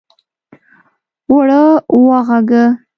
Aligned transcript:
اوړه 1.29 1.61
واغږه! 2.05 2.63